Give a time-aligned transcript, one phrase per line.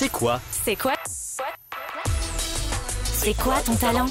[0.00, 0.92] C'est quoi C'est quoi
[3.02, 4.06] C'est quoi ton talent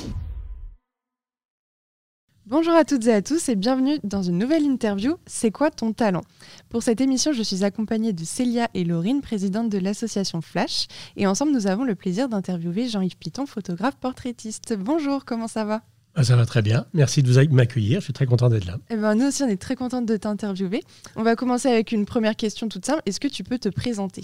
[2.46, 5.94] Bonjour à toutes et à tous et bienvenue dans une nouvelle interview C'est quoi ton
[5.94, 6.24] talent
[6.68, 11.26] Pour cette émission, je suis accompagnée de Célia et Laurine, présidente de l'association Flash, et
[11.26, 14.76] ensemble nous avons le plaisir d'interviewer Jean-Yves Piton, photographe portraitiste.
[14.78, 15.84] Bonjour, comment ça va
[16.16, 16.86] ah, ça va très bien.
[16.94, 18.00] Merci de vous m'accueillir.
[18.00, 18.78] Je suis très content d'être là.
[18.90, 20.84] Eh ben, nous aussi, on est très contente de t'interviewer.
[21.16, 23.04] On va commencer avec une première question toute simple.
[23.06, 24.24] Est-ce que tu peux te présenter?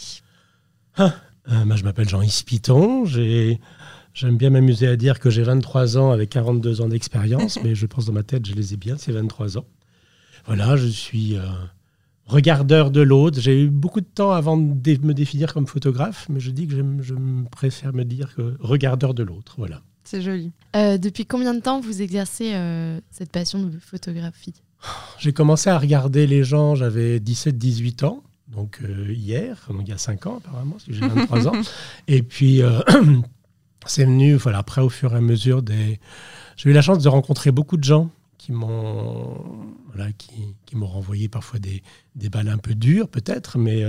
[0.97, 1.13] Ah,
[1.51, 3.05] euh, bah, Je m'appelle Jean-Yves Piton.
[3.05, 7.85] J'aime bien m'amuser à dire que j'ai 23 ans avec 42 ans d'expérience, mais je
[7.85, 9.65] pense dans ma tête, je les ai bien, ces 23 ans.
[10.45, 11.41] Voilà, je suis euh,
[12.25, 13.39] regardeur de l'autre.
[13.39, 16.75] J'ai eu beaucoup de temps avant de me définir comme photographe, mais je dis que
[17.01, 17.15] je
[17.51, 19.55] préfère me dire que regardeur de l'autre.
[19.57, 19.81] Voilà.
[20.03, 20.51] C'est joli.
[20.75, 24.53] Euh, depuis combien de temps vous exercez euh, cette passion de photographie?
[25.17, 28.21] J'ai commencé à regarder les gens, j'avais 17-18 ans,
[28.55, 31.61] donc euh, hier, donc il y a 5 ans apparemment, si j'ai 23 ans.
[32.07, 32.61] Et puis,
[33.85, 35.99] c'est venu, voilà, après au fur et à mesure des...
[36.55, 39.41] J'ai eu la chance de rencontrer beaucoup de gens qui m'ont
[39.93, 41.81] voilà, qui, qui m'ont renvoyé parfois des,
[42.15, 43.83] des balles un peu dures peut-être, mais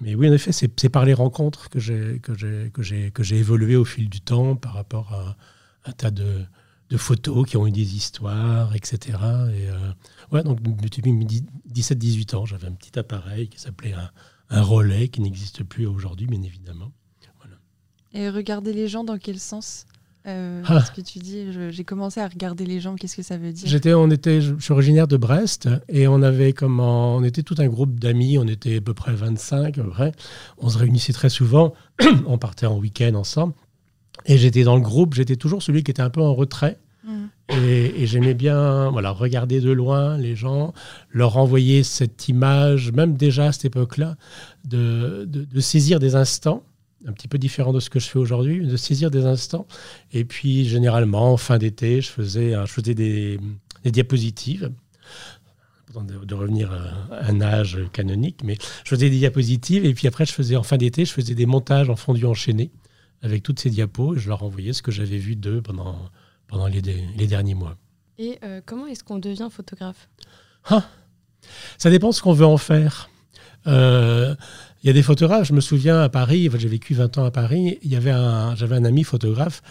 [0.00, 3.22] mais oui, en effet, c'est par les rencontres que j'ai que j'ai que j'ai que
[3.22, 5.36] j'ai évolué au fil du temps par rapport à
[5.86, 6.44] un tas de,
[6.90, 9.18] de photos qui ont eu des histoires, etc.
[9.54, 9.92] Et euh,
[10.32, 14.10] ouais, donc depuis 17-18 ans, j'avais un petit appareil qui s'appelait un,
[14.50, 16.92] un, relais qui n'existe plus aujourd'hui, bien évidemment.
[17.38, 17.56] Voilà.
[18.12, 19.86] Et regarder les gens dans quel sens
[20.26, 20.84] euh, ah.
[20.84, 22.96] Ce que tu dis, j'ai commencé à regarder les gens.
[22.96, 23.68] Qu'est-ce que ça veut dire?
[23.68, 27.54] J'étais, on était, je, suis originaire de Brest et on avait comment, on était tout
[27.58, 28.36] un groupe d'amis.
[28.38, 30.12] On était à peu près 25, à peu près.
[30.58, 31.74] On se réunissait très souvent.
[32.26, 33.54] on partait en week-end ensemble.
[34.24, 35.14] Et j'étais dans le groupe.
[35.14, 36.78] J'étais toujours celui qui était un peu en retrait.
[37.04, 37.26] Mm.
[37.50, 40.72] Et, j'aimais bien voilà, regarder de loin les gens,
[41.10, 44.16] leur envoyer cette image, même déjà à cette époque-là,
[44.64, 46.62] de, de saisir des instants
[47.06, 49.66] un petit peu différent de ce que je fais aujourd'hui, de saisir des instants.
[50.12, 53.38] Et puis, généralement, en fin d'été, je faisais, je faisais des,
[53.84, 54.72] diapositives
[55.94, 60.32] de, revenir à un âge canonique, mais je faisais des diapositives et puis après, je
[60.32, 62.70] faisais en fin d'été, je faisais des montages en fondu enchaîné
[63.22, 65.98] avec toutes ces diapos et je leur envoyais ce que j'avais vu d'eux pendant,
[66.46, 67.76] pendant les, les, derniers mois.
[68.18, 70.08] Et euh, comment est-ce qu'on devient photographe?
[70.68, 70.88] Ah,
[71.78, 73.08] Ça dépend ce qu'on veut en faire.
[73.66, 74.34] Euh,
[74.82, 77.30] il y a des photographes, je me souviens à Paris, j'ai vécu 20 ans à
[77.32, 79.62] Paris, j'avais un ami photographe,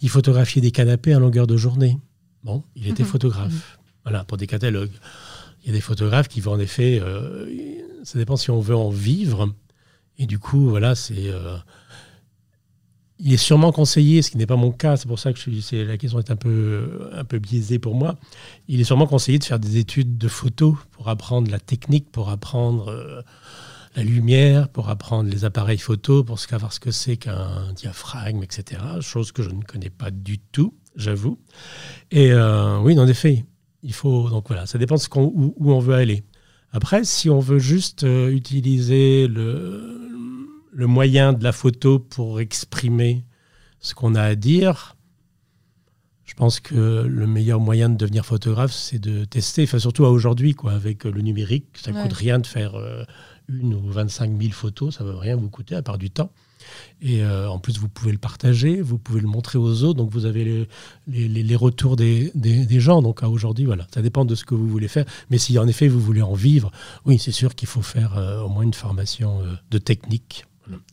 [0.00, 1.98] il photographiait des canapés à longueur de journée.
[2.42, 3.08] Bon, il était mhm.
[3.08, 4.90] photographe, voilà, pour des catalogues.
[5.62, 7.46] Il y a des photographes qui vont en effet, euh,
[8.02, 9.54] ça dépend si on veut en vivre,
[10.18, 11.32] et du coup, voilà, c'est...
[13.26, 15.40] Il est sûrement conseillé, ce qui n'est pas mon cas, c'est pour ça que
[15.72, 18.16] la question est un peu, un peu biaisée pour moi.
[18.68, 22.28] Il est sûrement conseillé de faire des études de photo pour apprendre la technique, pour
[22.28, 23.22] apprendre euh,
[23.96, 28.82] la lumière, pour apprendre les appareils photo, pour savoir ce que c'est qu'un diaphragme, etc.
[29.00, 31.38] Chose que je ne connais pas du tout, j'avoue.
[32.10, 33.46] Et euh, oui, en effet,
[33.82, 34.28] il faut.
[34.28, 36.24] Donc voilà, ça dépend où, on veut aller.
[36.72, 40.04] Après, si on veut juste euh, utiliser le,
[40.74, 43.24] le moyen de la photo pour exprimer
[43.78, 44.96] ce qu'on a à dire,
[46.24, 50.10] je pense que le meilleur moyen de devenir photographe, c'est de tester, enfin surtout à
[50.10, 53.04] aujourd'hui, quoi, avec le numérique, ça ne coûte rien de faire euh,
[53.48, 56.32] une ou 25 000 photos, ça ne va rien vous coûter à part du temps.
[57.02, 60.10] Et euh, en plus, vous pouvez le partager, vous pouvez le montrer aux autres, donc
[60.10, 60.66] vous avez
[61.06, 63.00] les, les, retours des, des, gens.
[63.00, 65.04] Donc à aujourd'hui, voilà, ça dépend de ce que vous voulez faire.
[65.30, 66.72] Mais si en effet vous voulez en vivre,
[67.04, 70.46] oui, c'est sûr qu'il faut faire euh, au moins une formation de technique.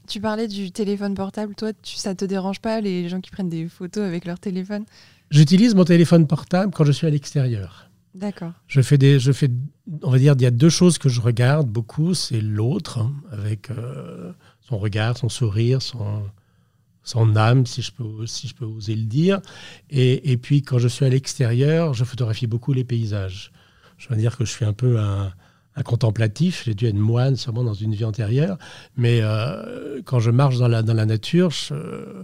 [0.08, 1.56] Tu parlais du téléphone portable.
[1.56, 4.86] Toi, tu, ça te dérange pas les gens qui prennent des photos avec leur téléphone?
[5.30, 7.90] J'utilise mon téléphone portable quand je suis à l'extérieur.
[8.14, 8.52] D'accord.
[8.68, 9.50] Je fais des, je fais,
[10.04, 12.14] on va dire, il y a deux choses que je regarde beaucoup.
[12.14, 16.24] C'est l'autre, hein, avec euh, son regard, son sourire, son,
[17.04, 19.40] son âme, si je peux, si je peux oser le dire.
[19.90, 23.54] Et, et puis, quand je suis à l'extérieur, je photographie beaucoup les paysages.
[23.98, 25.32] Je veux dire que je suis un peu un,
[25.76, 26.64] un contemplatif.
[26.66, 28.58] J'ai dû être moine sûrement dans une vie antérieure.
[28.98, 32.24] Mais euh, quand je marche dans la, nature, je,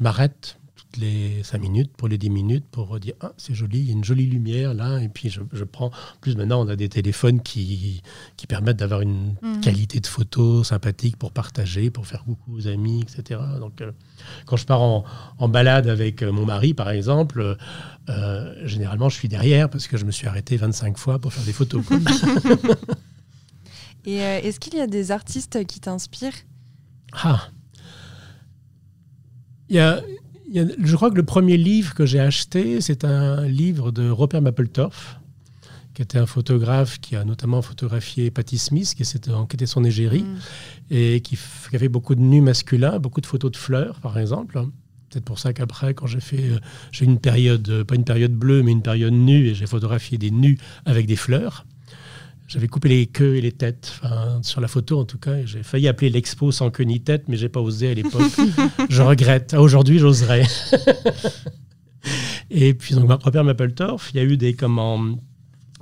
[0.00, 0.58] m'arrête
[0.98, 3.92] les cinq minutes pour les dix minutes pour dire ah, c'est joli, il y a
[3.92, 5.00] une jolie lumière là.
[5.00, 5.86] Et puis je, je prends.
[5.86, 8.02] En plus, maintenant, on a des téléphones qui,
[8.36, 9.60] qui permettent d'avoir une mhm.
[9.60, 13.40] qualité de photo sympathique pour partager, pour faire coucou aux amis, etc.
[13.58, 13.92] Donc, euh,
[14.46, 15.04] quand je pars en,
[15.38, 17.56] en, balade avec mon mari, par exemple,
[18.08, 21.44] euh, généralement, je suis derrière parce que je me suis arrêté 25 fois pour faire
[21.44, 21.84] des photos.
[24.06, 26.32] Et euh, est-ce qu'il y a des artistes qui t'inspirent?
[27.12, 27.48] Ah
[29.68, 30.00] il y, a,
[30.52, 34.94] je crois que le premier livre que j'ai acheté, c'est un livre de Robert Mapplethorpe
[35.94, 40.22] qui était un photographe qui a notamment photographié Patti Smith, qui qui était son égérie,
[40.22, 40.38] Mm.
[40.90, 41.36] et qui,
[41.74, 44.54] avait beaucoup de nus masculins, beaucoup de photos de fleurs, par exemple.
[45.10, 46.58] Peut-être pour ça qu'après, quand j'ai fait, euh,
[46.92, 50.30] j'ai une période, pas une période bleue, mais une période nue, et j'ai photographié des
[50.30, 51.66] nus avec des fleurs.
[52.52, 55.44] J'avais coupé les queues et les têtes, enfin, sur la photo en tout cas.
[55.46, 58.32] J'ai failli appeler l'expo sans queue ni tête, mais j'ai pas osé à l'époque.
[58.90, 59.52] je regrette.
[59.54, 60.42] Ah, Aujourd'hui, j'oserais.
[62.50, 65.00] et puis, donc, ma Robert Mapplethorpe, il y a eu des comment,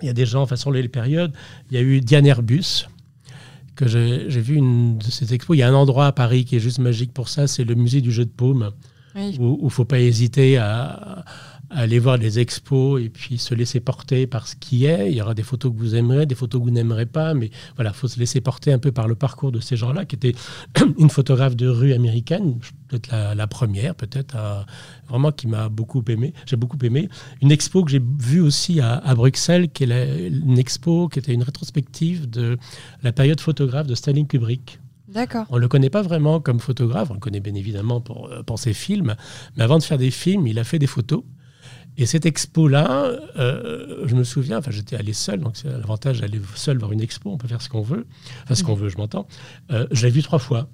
[0.02, 1.32] il y a des gens, enfin, sur les périodes,
[1.70, 2.86] il y a eu Diane Airbus,
[3.74, 5.56] que j'ai vu une de ces expos.
[5.56, 7.74] Il y a un endroit à Paris qui est juste magique pour ça, c'est le
[7.76, 8.72] musée du jeu de paume,
[9.14, 9.36] Oui.
[9.40, 11.24] où il ne faut pas hésiter à
[11.70, 15.10] aller voir les expos et puis se laisser porter par ce qui est.
[15.10, 17.50] Il y aura des photos que vous aimerez, des photos que vous n'aimerez pas, mais
[17.76, 20.16] voilà, il faut se laisser porter un peu par le parcours de ces gens-là, qui
[20.16, 20.34] était
[20.98, 24.64] une photographe de rue américaine, peut-être la, la première, peut-être, à-
[25.08, 26.32] vraiment qui m'a beaucoup aimé.
[26.46, 27.08] J'ai beaucoup aimé.
[27.42, 31.18] Une expo que j'ai vue aussi à, à Bruxelles, qui est la- une expo qui
[31.18, 32.56] était une rétrospective de
[33.02, 34.78] la période photographe de Stanley Kubrick.
[35.08, 35.46] D'accord.
[35.50, 38.42] On ne le connaît pas vraiment comme photographe, on le connaît bien évidemment pour, euh,
[38.42, 39.14] pour ses films,
[39.56, 41.22] mais avant de faire des films, il a fait des photos.
[41.98, 46.40] Et cette expo-là, euh, je me souviens, enfin j'étais allé seul, donc c'est l'avantage d'aller
[46.54, 48.06] seul voir une expo, on peut faire ce qu'on veut,
[48.44, 49.26] enfin ce qu'on veut, je m'entends.
[49.72, 50.68] Euh, je l'ai vu trois fois.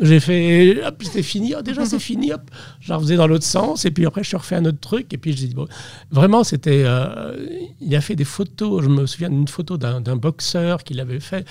[0.00, 2.42] J'ai fait, hop, c'était fini, oh, déjà c'est fini, hop,
[2.78, 5.12] je la refaisais dans l'autre sens, et puis après je suis refait un autre truc,
[5.12, 5.66] et puis je dis, bon,
[6.12, 7.34] vraiment c'était, euh,
[7.80, 11.20] il a fait des photos, je me souviens d'une photo d'un d'un boxeur qu'il avait
[11.20, 11.44] fait,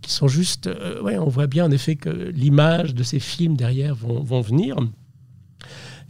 [0.00, 0.70] qui sont juste,
[1.02, 4.76] ouais, on voit bien en effet que l'image de ces films derrière vont, vont venir.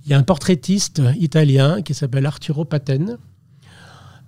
[0.08, 3.19] Il y a un portraitiste italien qui s'appelle Arturo Paten,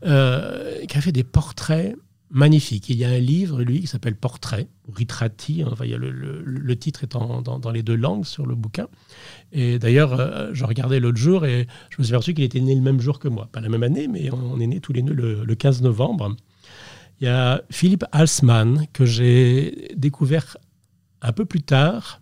[0.05, 1.97] euh, qui a fait des portraits
[2.29, 2.91] magnifiques.
[2.91, 5.97] Il y a un livre, lui, qui s'appelle Portrait, Ritratti, hein, enfin, il y a
[5.97, 8.89] le, titre est dans, les deux langues sur le bouquin.
[9.53, 12.75] Et d'ailleurs, euh, je regardais l'autre jour et je me suis aperçu qu'il était né
[12.75, 13.49] le même jour que moi.
[13.51, 15.81] Pas la même année, mais on, on est nés tous les deux le, le 15
[15.81, 16.37] novembre.
[17.23, 20.59] Il y a Philippe Halsman, que j'ai découvert
[21.23, 22.21] un peu plus tard.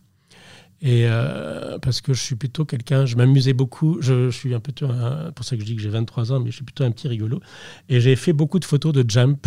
[0.80, 3.98] Et euh, parce que je suis plutôt quelqu'un, je m'amusais beaucoup.
[4.00, 6.50] Je, suis un peu, un- pour ça que je dis que j'ai 23 ans, mais
[6.50, 7.40] je suis plutôt un petit rigolo.
[7.88, 9.46] Et j'ai fait beaucoup de photos de jump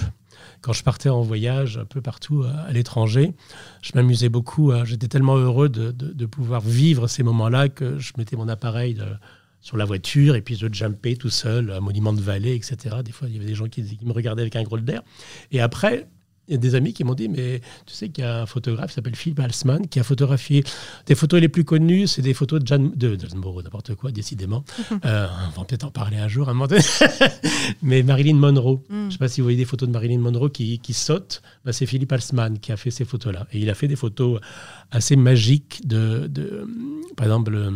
[0.61, 3.33] quand je partais en voyage un peu partout à, à l'étranger.
[3.81, 4.71] Je m'amusais beaucoup.
[4.71, 4.83] hein.
[4.85, 8.97] J'étais tellement heureux de, pouvoir vivre ces moments-là que je mettais mon appareil
[9.61, 12.97] sur la voiture et puis je jumpais tout seul à Monument de Vallée, etc.
[13.05, 15.01] Des fois, il y avait des gens qui, qui me regardaient avec un gros d'air.
[15.51, 16.07] Et après,
[16.47, 18.45] il y a des amis qui m'ont dit, mais tu sais qu'il y a un
[18.45, 20.63] photographe qui s'appelle Philippe Halsman qui a photographié
[21.05, 24.11] des photos les plus connues, c'est des photos de Jeanne, de, de Moreau, n'importe quoi,
[24.11, 24.63] décidément.
[25.05, 26.83] Euh, on va peut-être en parler un jour, à un moment donné.
[27.81, 28.83] mais Marilyn Monroe.
[28.87, 28.93] Mm.
[28.93, 31.41] Je ne sais pas si vous voyez des photos de Marilyn Monroe qui, qui saute.
[31.65, 33.47] Bah, c'est Philippe Halsman qui a fait ces photos-là.
[33.51, 34.39] Et il a fait des photos
[34.91, 36.67] assez magiques de, de
[37.15, 37.73] par exemple, le,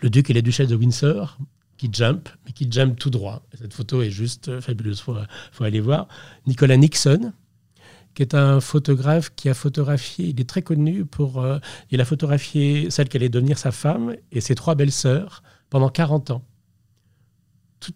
[0.00, 1.38] le duc et la duchesse de Windsor
[1.76, 3.42] qui jump, mais qui jump tout droit.
[3.52, 5.16] Et cette photo est juste euh, fabuleuse, il faut,
[5.52, 6.08] faut aller voir.
[6.46, 7.32] Nicolas Nixon,
[8.16, 11.40] qui est un photographe qui a photographié, il est très connu pour...
[11.42, 11.58] euh,
[11.90, 16.30] il a photographié celle qui allait devenir sa femme et ses trois belles-sœurs pendant 40
[16.30, 16.42] ans.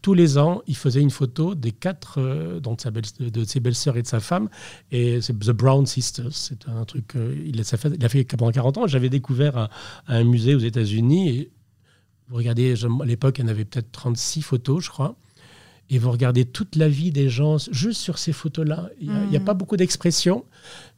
[0.03, 3.97] Tous les ans, il faisait une photo des quatre, euh, sa belle- de ses belles-sœurs
[3.97, 4.49] et de sa femme.
[4.93, 6.33] Et c'est The Brown Sisters.
[6.33, 7.17] C'est un truc.
[7.17, 8.87] euh, il, a, fait, il a fait pendant 40 ans.
[8.87, 9.71] J'avais découvert à,
[10.07, 11.49] un musée aux États-Unis.
[12.29, 15.17] Vous regardez, à l'époque, il y en avait peut-être 36 photos, je crois.
[15.93, 18.89] Et vous regardez toute la vie des gens juste sur ces photos-là.
[19.01, 19.45] Il n'y a, Mhm.
[19.45, 20.45] pas beaucoup d'expressions,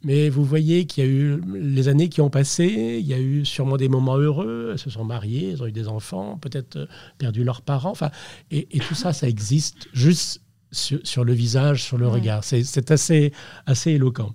[0.05, 3.19] mais vous voyez qu'il y a eu les années qui ont passé, il y a
[3.19, 6.77] eu sûrement des moments heureux, elles se sont mariées, elles ont eu des enfants, peut-être
[6.77, 7.91] euh, perdu leurs parents.
[7.91, 8.11] Enfin,
[8.51, 12.13] et, et tout ça, ça existe juste sur, sur le visage, sur le Ouais.
[12.13, 12.45] regard.
[12.45, 13.33] C'est assez,
[13.65, 14.35] assez éloquent.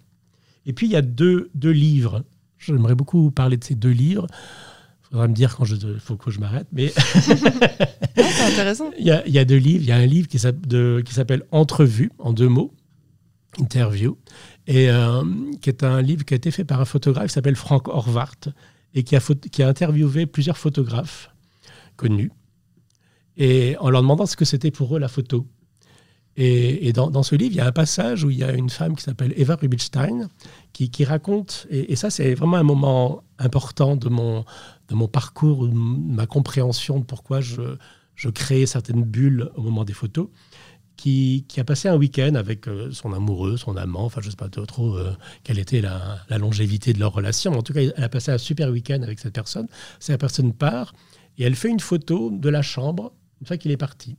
[0.65, 2.23] Et puis, il y a deux, deux livres.
[2.57, 4.25] J'aimerais beaucoup parler de ces deux livres.
[5.03, 6.67] Il faudra me dire quand il faut que je m'arrête.
[6.73, 6.91] Mais
[8.97, 9.83] il y, a, deux livres.
[9.83, 12.73] Il y a un livre qui s'appelle Entrevue, en deux mots,
[13.57, 14.17] interview,
[14.67, 15.23] et euh,
[15.61, 18.49] qui est un livre qui a été fait par un photographe qui s'appelle Frank Horvath,
[18.93, 21.31] et qui a, interviewé plusieurs photographes
[21.95, 22.31] connus,
[23.37, 25.47] et en leur demandant ce que c'était pour eux la photo.
[26.39, 28.95] Et, dans, ce livre, il y a un passage où il y a une femme
[28.95, 30.29] qui s'appelle Eva Rubinstein
[30.71, 34.45] qui, raconte, et, et ça c'est vraiment un moment important de mon,
[34.89, 37.77] de mon parcours, de ma compréhension de pourquoi je,
[38.17, 40.27] je créais certaines bulles au moment des photos,
[40.97, 44.31] qui, qui a passé un week-end avec euh, son amoureux, son amant, enfin je ne
[44.31, 47.81] sais pas trop euh, quelle était la, longévité de leur relation, mais en tout cas
[47.81, 49.67] elle a passé un super week-end avec cette personne.
[49.99, 50.93] Cette personne part
[51.37, 54.17] et elle fait une photo de la chambre une fois qu'il est parti.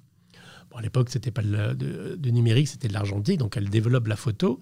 [0.70, 4.60] Bon, à l'époque, c'était pas de, numérique, c'était de l'argentique, donc elle développe la photo.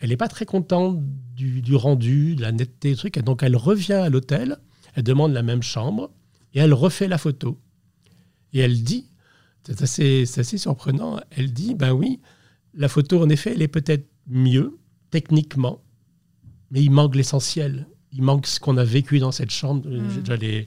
[0.00, 1.02] Elle n'est pas très contente
[1.34, 3.18] du, du rendu, de la netteté, truc.
[3.18, 4.56] Donc elle revient à l'hôtel,
[4.94, 6.10] elle demande la même chambre
[6.54, 7.60] et elle refait la photo.
[8.52, 9.06] Et elle dit,
[9.64, 12.20] c'est assez, assez surprenant, elle dit, ben oui,
[12.74, 14.78] la photo, en effet, elle est peut-être mieux
[15.10, 15.82] techniquement,
[16.70, 17.86] mais il manque l'essentiel.
[18.12, 19.86] Il manque ce qu'on a vécu dans cette chambre.
[19.86, 20.58] Mm.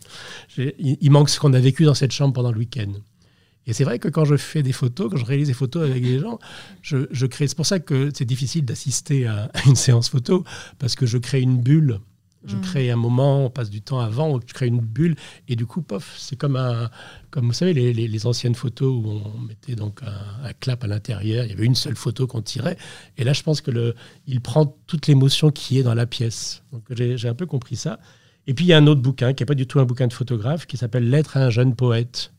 [0.78, 2.92] il manque ce qu'on a vécu dans cette chambre pendant le week-end.
[3.68, 6.04] Et c'est vrai que quand je fais des photos, quand je réalise des photos avec
[6.04, 6.40] des gens,
[6.82, 7.48] je, crée.
[7.48, 10.44] C'est pour ça que c'est difficile d'assister à, une séance photo,
[10.80, 12.00] parce que je crée une bulle.
[12.46, 12.62] Je mm.
[12.62, 15.16] crée un moment, on passe du temps avant, je crée une bulle,
[15.48, 16.90] et du coup, pof, c'est comme un,
[17.30, 21.50] comme vous savez, les, anciennes photos où on mettait donc un, clap à l'intérieur, il
[21.50, 22.78] y avait une seule photo qu'on tirait,
[23.18, 23.96] et là, je pense que le,
[24.28, 26.64] il prend toute l'émotion qui est dans la pièce.
[26.72, 28.00] Donc j'ai un peu compris ça.
[28.48, 30.08] Et puis il y a un autre bouquin qui n'est pas du tout un bouquin
[30.08, 32.34] de photographe, qui s'appelle Lettre à un jeune poète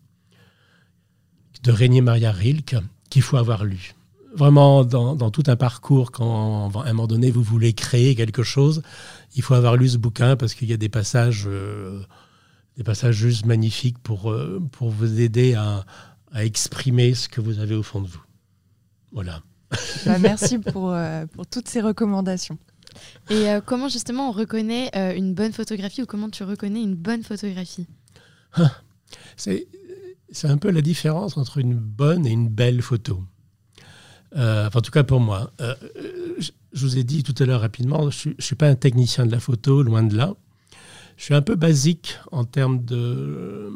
[1.62, 2.76] de Régnier Maria Rilke
[3.09, 3.94] qu'il faut avoir lu.
[4.35, 8.82] Vraiment, dans, tout un parcours, quand à un moment donné vous voulez créer quelque chose,
[9.34, 12.02] il faut avoir lu ce bouquin parce qu'il y a des passages, euh,
[12.76, 15.84] des passages juste magnifiques pour, euh, pour vous aider à,
[16.34, 18.22] exprimer ce que vous avez au fond de vous.
[19.12, 19.42] Voilà.
[20.06, 22.58] Bah, merci pour, euh, pour toutes ces recommandations.
[23.30, 27.86] Et comment justement on reconnaît une bonne photographie ou comment tu reconnais une bonne photographie?
[28.52, 28.70] Ah,
[29.36, 29.66] C'est
[30.32, 33.22] c'est un peu la différence entre une bonne et une belle photo.
[34.34, 35.52] Euh, en tout cas pour moi.
[36.72, 39.32] Je vous ai dit tout à l'heure rapidement, je ne suis pas un technicien de
[39.32, 40.34] la photo, loin de là.
[41.16, 43.70] Je suis un peu basique en termes de,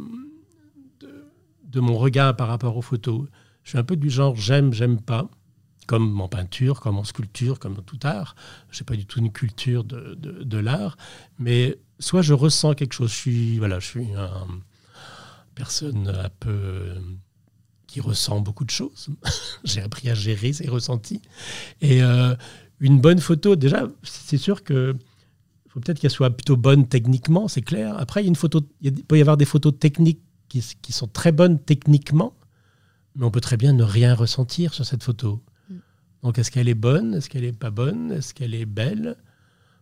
[1.64, 3.26] de, mon regard par rapport aux photos.
[3.62, 5.28] Je suis un peu du genre j'aime, j'aime pas,
[5.86, 8.34] comme en peinture, comme en sculpture, comme dans tout art.
[8.70, 10.96] Je n'ai pas du tout une culture de, de l'art,
[11.38, 14.46] mais soit je ressens quelque chose, je suis, voilà, je suis un
[15.54, 16.94] personne un peu
[17.86, 19.08] qui ressent beaucoup de choses.
[19.64, 21.22] J'ai appris à gérer ses ressentis.
[21.80, 22.34] Et euh,
[22.80, 24.94] une bonne photo, déjà, c'est sûr que
[25.68, 27.98] faut peut-être qu'elle soit plutôt bonne techniquement, c'est clair.
[27.98, 30.92] Après, il, y a une photo, il peut y avoir des photos techniques qui, qui,
[30.92, 32.34] sont très bonnes techniquement,
[33.14, 35.42] mais on peut très bien ne rien ressentir sur cette photo.
[35.68, 35.74] Mm.
[36.22, 37.14] Donc, est-ce qu'elle est bonne?
[37.14, 38.10] Est-ce qu'elle n'est pas bonne?
[38.12, 39.16] Est-ce qu'elle est belle?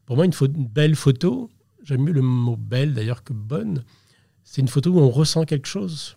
[0.05, 1.49] Pour moi, une, une belle photo,
[1.85, 3.85] j'aime mieux le mot belle d'ailleurs que bonne,
[4.43, 6.17] c'est une photo où on ressent quelque chose.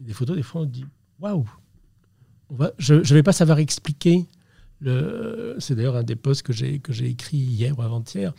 [0.00, 0.86] Des photos, des fois, on dit
[1.20, 1.44] waouh
[2.78, 4.26] Je ne vais pas savoir expliquer.
[4.82, 8.32] C'est d'ailleurs un des posts que j'ai écrit hier ou avant-hier,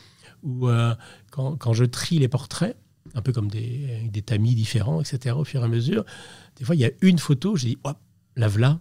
[0.43, 0.95] où euh,
[1.31, 2.77] quand, je trie les portraits,
[3.13, 6.05] un peu comme des, tamis différents, etc., au fur et à mesure,
[6.57, 7.98] des fois, il y a une photo, je dis hop,
[8.36, 8.79] la voilà.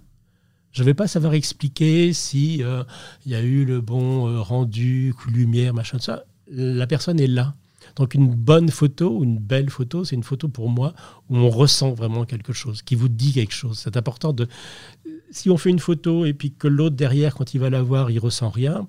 [0.70, 2.84] Je ne vais pas savoir expliquer si euh,
[3.24, 6.24] il y a eu le bon euh, rendu, lumière, machin, ça.
[6.50, 7.54] La personne est là.
[7.96, 10.94] Donc une bonne photo, une belle photo, c'est une photo pour moi
[11.28, 13.78] où on ressent vraiment quelque chose, qui vous dit quelque chose.
[13.78, 14.48] C'est important de...
[15.30, 18.10] Si on fait une photo et puis que l'autre derrière, quand il va la voir,
[18.10, 18.86] il ressent rien,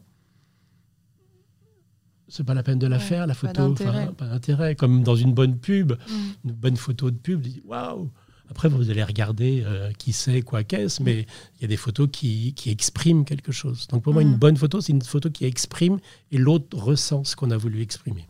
[2.30, 3.74] c'est pas la peine de la faire, la photo.
[3.74, 4.76] Pas d'intérêt.
[4.76, 5.96] Comme dans une bonne pub, mm.
[6.46, 8.10] une bonne photo de pub, waouh
[8.52, 11.26] Après, vous allez regarder euh, qui c'est, quoi qu'est-ce, mais
[11.58, 13.88] il y a des photos qui, qui, expriment quelque chose.
[13.88, 14.40] Donc pour moi, une mm.
[14.40, 15.98] bonne photo, c'est une photo qui exprime
[16.32, 18.28] et l'autre ressent ce qu'on a voulu exprimer.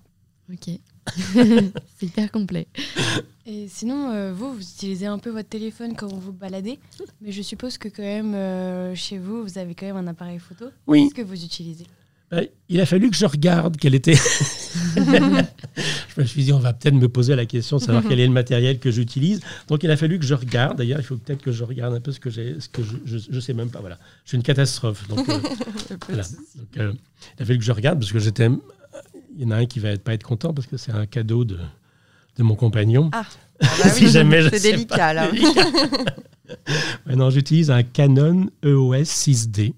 [0.51, 0.79] Ok.
[1.97, 2.67] c'est hyper complet.
[3.45, 6.79] Et sinon, euh, vous, vous utilisez un peu votre téléphone quand vous vous baladez,
[7.21, 10.39] mais je suppose que quand même, euh, chez vous, vous avez quand même un appareil
[10.39, 10.65] photo.
[10.87, 11.03] Oui.
[11.03, 11.85] Qu'est-ce que vous utilisez?
[12.31, 14.13] Bah, Il a fallu que je regarde quel était...
[14.95, 18.27] je me suis dit, on va peut-être me poser la question de savoir quel est
[18.27, 19.41] le matériel que j'utilise.
[19.67, 20.77] Donc, il a fallu que je regarde.
[20.77, 23.17] D'ailleurs, il faut peut-être que je regarde un peu ce que j'ai, ce que je,
[23.17, 23.79] je, sais même pas.
[23.79, 25.07] Voilà, je suis une catastrophe.
[25.07, 25.39] Donc, euh,
[26.07, 26.23] voilà.
[26.55, 28.49] Donc, il a fallu que je regarde parce que j'étais
[29.39, 31.45] il y en a un qui va pas être content parce que c'est un cadeau
[31.45, 31.57] de,
[32.35, 33.09] de mon compagnon.
[33.13, 33.23] Ah,
[33.61, 35.31] ah bah si jamais C'est délicat là.
[37.05, 39.73] Maintenant, j'utilise un Canon EOS 6D.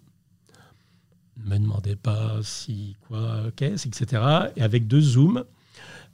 [1.46, 4.24] Ne me demandez pas si, quoi, etc.
[4.56, 5.44] Et avec deux zooms.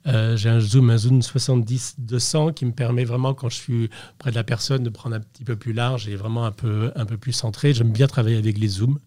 [0.06, 4.30] Euh, j'ai un zoom, un zoom 70-200 qui me permet vraiment, quand je suis près
[4.30, 7.06] de la personne, de prendre un petit peu plus large et vraiment un peu, un
[7.06, 7.72] peu plus centré.
[7.72, 8.98] J'aime bien travailler avec les zooms.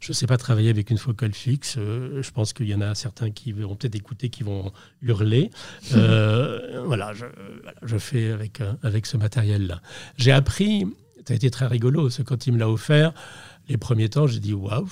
[0.00, 1.76] Je ne sais pas travailler avec une focale fixe.
[1.78, 5.50] Euh, je pense qu'il y en a certains qui vont peut-être écouter, qui vont hurler.
[5.96, 7.12] Euh, voilà,
[7.82, 9.80] je, fais avec, euh, avec ce matériel-là.
[10.18, 10.84] J'ai appris,
[11.26, 13.12] ça a été très rigolo, ce quand il me l'a offert,
[13.68, 14.88] les premiers temps, j'ai dit waouh,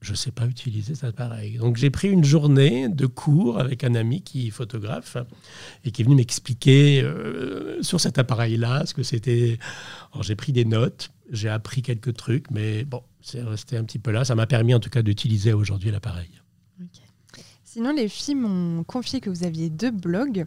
[0.00, 1.58] je ne sais pas utiliser cet appareil.
[1.58, 5.16] Donc j'ai pris une journée de cours avec un ami qui est photographe
[5.84, 7.06] et qui est venu m'expliquer
[7.82, 9.58] sur cet appareil-là ce que c'était.
[10.22, 14.10] J'ai pris des notes, j'ai appris quelques trucs, mais bon, c'est resté un petit peu
[14.10, 14.24] là.
[14.24, 16.30] Ça m'a permis en tout cas d'utiliser aujourd'hui l'appareil.
[17.64, 20.46] Sinon, les filles m'ont confié que vous aviez deux blogs.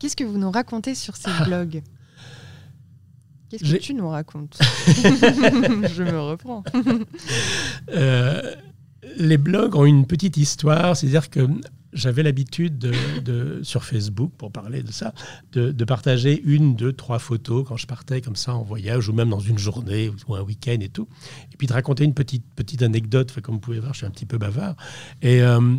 [0.00, 1.82] Qu'est-ce que vous nous racontez sur ces blogs
[3.48, 6.64] Qu'est-ce que tu nous racontes Je me reprends.
[7.90, 8.54] Euh,
[9.16, 11.48] les blogs ont une petite histoire, c'est-à-dire que
[11.92, 15.14] j'avais l'habitude de, sur Facebook, pour parler de ça,
[15.52, 19.30] de, partager une, deux, trois photos quand je partais comme ça en voyage ou même
[19.30, 21.08] dans une journée ou un week-end et tout.
[21.52, 23.28] Et puis de raconter une petite, petite anecdote.
[23.30, 24.76] Enfin, comme vous pouvez voir, je suis un petit peu bavard.
[25.22, 25.76] Et, euh,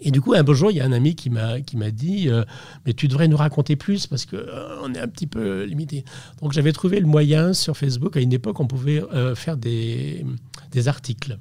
[0.00, 1.60] et du coup, un beau jour, il y a un ami qui m'a
[1.90, 2.44] dit euh,
[2.86, 4.38] Mais tu devrais nous raconter plus parce qu'on
[4.82, 6.04] on est un petit peu limité.
[6.42, 8.16] Donc j'avais trouvé le moyen sur Facebook.
[8.16, 10.24] À une époque, on pouvait euh, faire des,
[10.70, 11.38] des articles.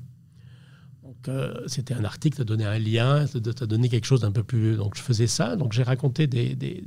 [1.28, 4.76] Euh, c'était un article, ça donnait un lien, ça donnait quelque chose d'un peu plus.
[4.78, 5.56] Donc je faisais ça.
[5.56, 6.84] Donc j'ai raconté des, des, des-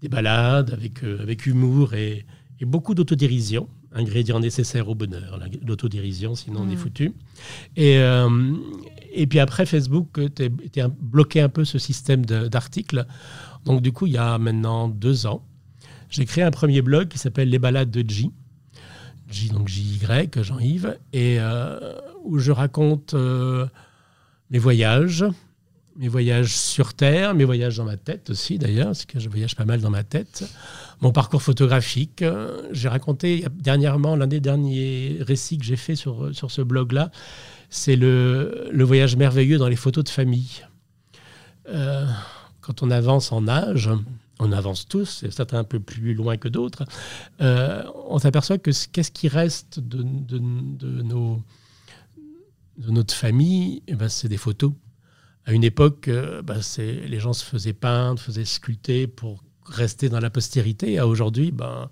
[0.00, 2.24] des balades avec, euh, avec humour et,
[2.60, 3.68] et beaucoup d'autodérision.
[3.92, 6.78] Ingrédient nécessaire au bonheur, la- l'autodérision, sinon on est Mm.
[6.78, 7.12] foutu.
[7.76, 8.54] Et, euh,
[9.12, 10.50] et puis après, Facebook était,
[11.00, 13.06] bloqué un peu ce système d'articles.
[13.64, 15.42] Donc du coup, il y a maintenant deux ans,
[16.10, 18.30] j'ai créé un premier blog qui s'appelle Les balades de J.
[19.30, 21.78] J, donc J-Y, Jean-Yves, et euh,
[22.24, 23.66] où je raconte euh,
[24.50, 25.24] mes voyages,
[25.96, 29.56] mes voyages sur Terre, mes voyages dans ma tête aussi d'ailleurs, parce que je voyage
[29.56, 30.44] pas mal dans ma tête,
[31.00, 32.22] mon parcours photographique.
[32.22, 37.10] Euh, J'ai raconté dernièrement, l'un des derniers récits que j'ai fait sur, sur ce blog-là,
[37.70, 40.64] c'est le, le voyage merveilleux dans les photos de famille.
[41.68, 42.06] Euh,
[42.60, 43.90] quand on avance en âge,
[44.38, 46.84] on avance tous, certains un peu plus loin que d'autres,
[47.40, 51.42] on s'aperçoit que ce- qu'est-ce qui reste de, de- de nos,
[52.78, 54.72] de notre famille, eh ben, c'est des photos.
[55.44, 60.08] À une époque, euh, ben, c'est- les gens se faisaient peindre, faisaient sculpter pour rester
[60.08, 60.98] dans la postérité.
[60.98, 61.90] À aujourd'hui, ben,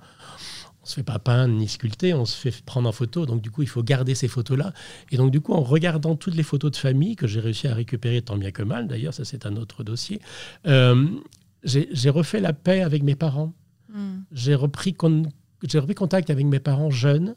[0.83, 3.27] on se fait pas peindre ni sculpter, on se fait prendre en photo.
[3.27, 4.73] Donc du coup, il faut garder ces photos-là.
[5.11, 7.75] Et donc du coup, en regardant toutes les photos de famille que j'ai réussi à
[7.75, 10.21] récupérer tant bien que mal, d'ailleurs, ça c'est un autre dossier,
[10.67, 11.07] euh,
[11.65, 13.53] j'ai j'ai refait la paix avec mes parents.
[13.89, 14.19] Mm.
[14.33, 15.25] J'ai repris, con-
[15.67, 17.35] j'ai repris contact avec mes parents jeunes,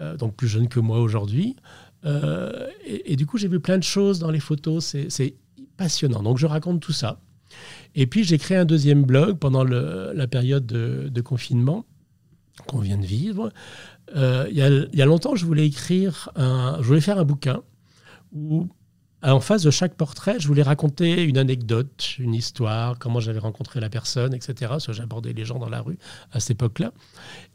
[0.00, 1.54] euh, donc plus jeunes que moi aujourd'hui.
[2.04, 4.96] Euh, et, du coup, j'ai vu plein de choses dans les photos.
[5.08, 5.34] C'est
[5.76, 6.22] passionnant.
[6.22, 7.20] Donc, je raconte tout ça.
[7.94, 11.84] Et puis, j'ai créé un deuxième blog pendant la période de, confinement
[12.66, 13.52] qu'on vient de vivre.
[14.16, 17.18] Euh, il y, a, il y a longtemps, je voulais écrire, un, je voulais faire
[17.18, 17.62] un bouquin
[18.32, 18.68] où,
[19.22, 23.80] en face de chaque portrait, je voulais raconter une anecdote, une histoire, comment j'avais rencontré
[23.80, 24.74] la personne, etc.
[24.90, 25.98] J'abordais les gens dans la rue
[26.30, 26.92] à cette époque-là.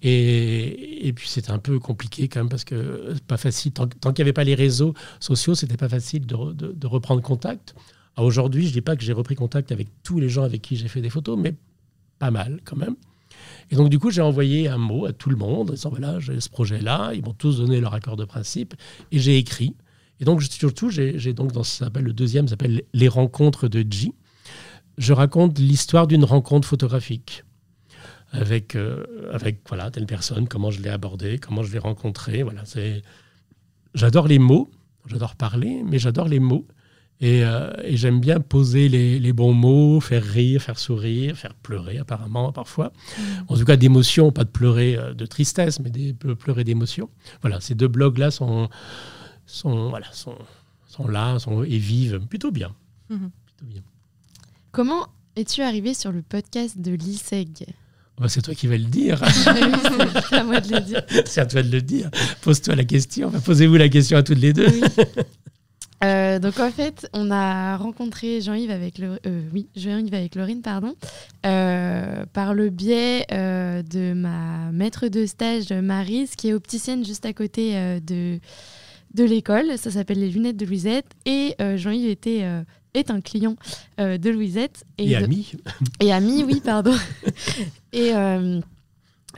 [0.01, 3.71] Et, puis c'était un peu compliqué quand même parce que c'est pas facile.
[3.71, 7.75] Tant, qu'il n'y avait pas les réseaux sociaux, c'était pas facile de, de- reprendre contact.
[8.17, 10.89] Aujourd'hui, je dis pas que j'ai repris contact avec tous les gens avec qui j'ai
[10.89, 11.55] fait des photos, mais
[12.19, 12.95] pas mal quand même.
[13.71, 16.41] Et donc du coup, j'ai envoyé un mot à tout le monde, disant voilà, j'ai
[16.41, 17.13] ce projet-là.
[17.13, 18.75] Ils m'ont tous donné leur accord de principe
[19.13, 19.75] et j'ai écrit.
[20.23, 24.13] Et donc surtout, j'ai donc dans ce s'appelle le deuxième, s'appelle les rencontres de J.
[24.97, 27.43] Je raconte l'histoire d'une rencontre photographique
[28.31, 32.41] avec, euh, avec voilà, telle personne, comment je l'ai abordée, comment je l'ai rencontrée.
[32.41, 32.63] Voilà.
[33.95, 34.71] J'adore les mots,
[35.07, 36.65] j'adore parler, mais j'adore les mots.
[37.19, 41.53] Et, euh, et j'aime bien poser les, les bons mots, faire rire, faire sourire, faire
[41.53, 42.93] pleurer apparemment parfois.
[43.49, 47.09] En tout cas d'émotion, pas de pleurer euh, de tristesse, mais de pleurer d'émotion.
[47.41, 48.69] Voilà, ces deux blogs-là sont,
[49.45, 50.37] sont, voilà, sont,
[50.87, 52.73] sont là sont, et vivent plutôt bien.
[53.09, 53.31] Mhm.
[53.45, 53.81] Plutôt bien.
[54.71, 57.67] Comment es-tu arrivé sur le podcast de l'ISEG
[58.17, 59.21] Bah, c'est toi qui vas le dire.
[60.29, 61.03] C'est à moi de le dire.
[61.25, 62.09] c'est à toi de le dire.
[62.41, 63.27] Pose-toi la question.
[63.27, 64.67] Enfin, Posez-vous la question à toutes les deux.
[64.67, 64.81] Oui.
[66.03, 70.61] Euh, donc en fait, on a rencontré Jean-Yves avec le, euh, oui, Jean-Yves avec Laurine,
[70.61, 70.95] pardon,
[71.45, 77.33] euh, par le biais de ma maître de stage Marise, qui est opticienne juste à
[77.33, 78.39] côté de
[79.13, 79.77] de l'école.
[79.77, 81.05] Ça s'appelle les lunettes de Louisette.
[81.25, 82.61] Et euh, Jean-Yves était euh,
[82.93, 83.55] est un client
[83.99, 85.51] euh, de Louisette Et, de- ami.
[85.99, 86.93] et ami, oui, pardon.
[87.93, 88.59] et euh,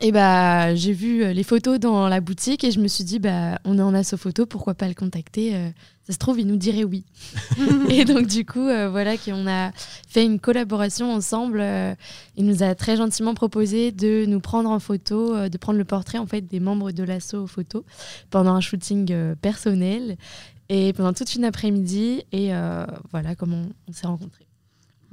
[0.01, 3.19] et bah, j'ai vu euh, les photos dans la boutique et je me suis dit,
[3.19, 5.69] bah, on est en asso photo, pourquoi pas le contacter euh,
[6.05, 7.05] Ça se trouve, il nous dirait oui.
[7.89, 9.71] et donc, du coup, euh, voilà, qu'on a
[10.07, 11.59] fait une collaboration ensemble.
[11.61, 11.95] euh,
[12.35, 16.17] il nous a très gentiment proposé de nous prendre en photo, de prendre le portrait
[16.17, 17.85] en fait des membres de l'asso photo
[18.29, 20.17] pendant un shooting personnel
[20.67, 22.23] et pendant toute une après-midi.
[22.33, 24.45] Et euh, voilà comment on s'est rencontrés.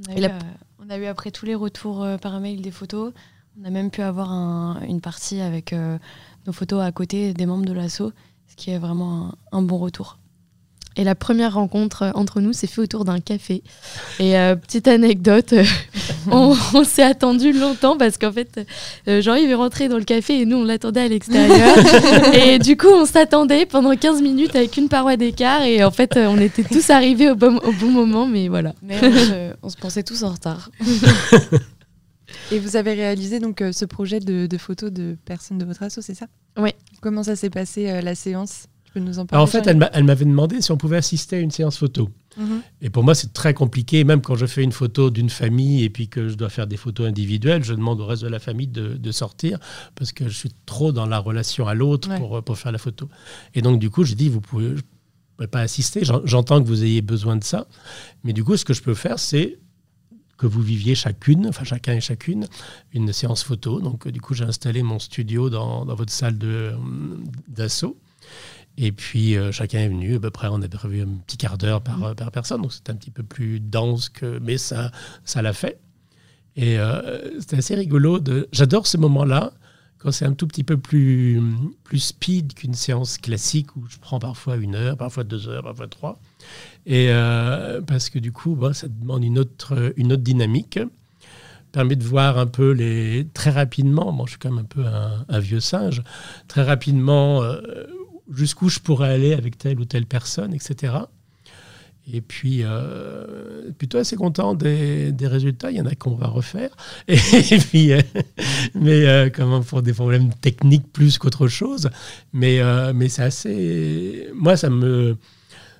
[0.09, 0.41] On a, eu, la- euh,
[0.85, 3.13] on a eu après tous les retours par mail des photos.
[3.61, 5.99] On a même pu avoir un- une partie avec euh,
[6.47, 8.13] nos photos à côté des membres de l'asso,
[8.49, 10.19] ce qui est vraiment un, un bon retour.
[10.97, 13.63] Et la première rencontre euh, entre nous s'est fait autour d'un café.
[14.19, 15.65] Et euh, petite anecdote, euh,
[16.31, 18.61] on, on s'est attendu longtemps parce qu'en fait,
[19.07, 21.77] Jean-Yves est rentré dans le café et nous, on l'attendait à l'extérieur.
[22.35, 25.63] et du coup, on s'attendait pendant 15 minutes avec une paroi d'écart.
[25.63, 28.75] Et en fait, on était tous arrivés au bon, au bon moment, mais voilà.
[28.83, 30.71] Mais on se, on se pensait tous en retard.
[32.51, 35.83] Et vous avez réalisé donc euh, ce projet de, de photos de personnes de votre
[35.83, 36.27] asso, c'est ça?
[36.59, 36.75] Ouais.
[37.01, 38.67] Comment ça s'est passé euh, la séance?
[38.85, 40.77] Tu peux nous en parler Alors, en fait, elle m'a- elle m'avait demandé si on
[40.77, 42.11] pouvait assister à une séance photo.
[42.37, 42.61] Mhm.
[42.83, 45.91] Et pour moi, c'est très compliqué, même quand je fais une photo d'une famille et
[45.91, 48.67] puis que je dois faire des photos individuelles, je demande au reste de la famille
[48.69, 49.59] de, de sortir
[49.95, 52.19] parce que je suis trop dans la relation à l'autre Ouais.
[52.19, 53.09] pour, pour faire la photo.
[53.55, 54.81] Et donc, du coup, j'ai dit, vous pouvez, je ne
[55.39, 57.67] peux pas assister, J'en- j'entends que vous ayez besoin de ça,
[58.25, 59.59] mais du coup, ce que je peux faire, c'est
[60.43, 62.49] que vous viviez chacune, enfin chacun et chacune,
[62.93, 63.81] une séance photo.
[63.81, 66.77] Donc, euh, du coup, j'ai installé mon studio dans, dans votre salle euh,
[67.47, 67.97] d'assaut.
[68.77, 70.17] Et puis, euh, chacun est venu.
[70.17, 72.61] À peu près, on a prévu un petit quart d'heure par, personne.
[72.61, 74.91] Donc, c'était un petit peu plus dense, que, mais ça,
[75.25, 75.79] ça l'a fait.
[76.57, 78.19] Et euh, c'était assez rigolo.
[78.19, 78.49] De...
[78.51, 79.53] J'adore ce moment-là,
[79.99, 81.41] quand c'est un tout petit peu plus,
[81.85, 85.87] plus speed qu'une séance classique où je prends parfois une heure, parfois deux heures, parfois
[85.87, 86.21] trois.
[86.87, 90.81] Et euh, parce que du coup, bon, ça demande une autre, une autre dynamique.
[91.71, 93.27] Permet de voir un peu les.
[93.33, 96.03] Très rapidement, bon, je suis quand même un peu un, vieux singe,
[96.47, 97.61] très rapidement euh,
[98.31, 100.95] jusqu'où je pourrais aller avec telle ou telle personne, etc.
[102.13, 105.71] Et puis, euh, plutôt assez content des, résultats.
[105.71, 106.77] Il y en a qu'on va refaire.
[107.09, 107.17] Et,
[107.59, 107.93] puis,
[108.75, 111.89] mais euh, comment pour des problèmes techniques plus qu'autre chose.
[112.35, 112.61] Mais,
[112.93, 114.29] mais c'est assez.
[114.35, 115.17] Moi, ça me,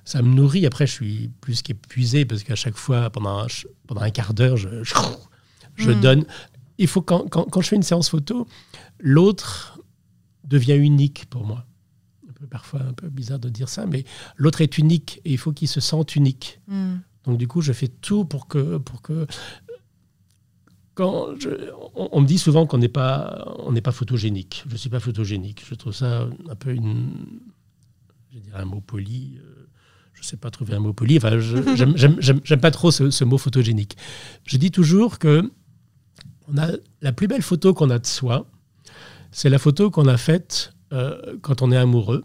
[0.05, 0.65] ça me nourrit.
[0.65, 3.47] Après, je suis plus qu'épuisé parce qu'à chaque fois, pendant un,
[3.87, 4.93] pendant un quart d'heure, je, je,
[5.75, 5.99] je Mm.
[6.01, 6.25] donne.
[6.77, 8.47] Il faut quand, quand, quand je fais une séance photo,
[8.99, 9.79] l'autre
[10.43, 11.65] devient unique pour moi.
[12.29, 14.03] Un peu, parfois un peu bizarre de dire ça, mais
[14.35, 16.59] l'autre est unique et il faut qu'il se sente unique.
[16.67, 17.01] Mhm.
[17.25, 19.25] Donc du coup, je fais tout pour que, pour que
[20.95, 24.63] quand je- on, on me dit souvent qu'on n'est pas, on n'est pas photogénique.
[24.67, 25.63] Je suis pas photogénique.
[25.67, 27.11] Je trouve ça un peu une,
[28.31, 29.37] je dirais un mot poli.
[29.39, 29.67] euh,
[30.23, 31.17] Je sais pas trouver un mot poli.
[31.17, 33.97] Enfin, j'aime- pas trop ce, mot photogénique.
[34.45, 35.51] Je dis toujours que
[36.47, 36.69] on a
[37.01, 38.49] la plus belle photo qu'on a de soi,
[39.31, 42.23] c'est la photo qu'on a faite euh, quand on est amoureux.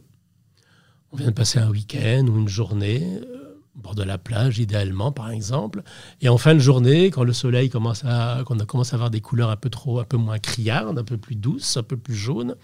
[1.10, 4.60] On vient de passer un week-end ou une journée euh, au bord de la plage,
[4.60, 5.82] idéalement, par exemple.
[6.20, 9.10] Et en fin de journée, quand le soleil commence à, qu'on a commencé à avoir
[9.10, 11.96] des couleurs un peu trop, un peu moins criardes, un peu plus douces, un peu
[11.96, 12.54] plus jaunes,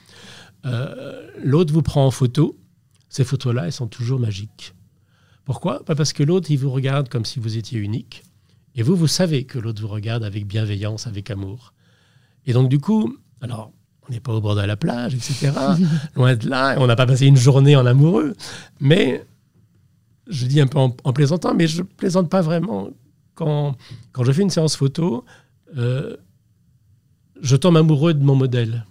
[0.65, 2.57] euh, l'autre vous prend en photo.
[3.09, 4.75] Ces photos-là, elles sont toujours magiques.
[5.45, 5.85] Pourquoi?
[5.85, 8.25] Pas Parce que l'autre, il vous regarde comme si vous étiez unique.
[8.75, 11.75] Et vous, vous savez que l'autre vous regarde avec bienveillance, avec amour.
[12.47, 13.73] Et donc, du coup, alors,
[14.09, 15.53] on n'est pas au bord de la plage, etc.
[16.17, 18.35] Loin de là, on n'a pas passé une journée en amoureux.
[18.81, 19.25] Mais,
[20.27, 22.91] je dis un peu en, en plaisantant, mais je plaisante pas vraiment.
[23.35, 23.77] Quand,
[24.13, 25.25] quand je fais une séance photo,
[25.77, 26.17] euh,
[27.41, 28.87] je tombe amoureux de mon modèle.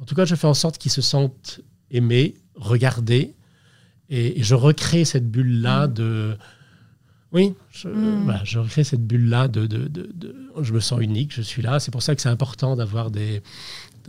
[0.00, 1.60] En tout cas, je fais en sorte qu'il se sente
[1.90, 3.34] aimé, regardé,
[4.10, 6.36] et, et je recrée cette bulle-là de...
[7.32, 8.22] Oui, je, Mm.
[8.24, 11.62] voilà, je recrée cette bulle-là de, de, de- de- Je me sens unique, je suis
[11.62, 11.78] là.
[11.78, 13.40] C'est pour ça que c'est important d'avoir des...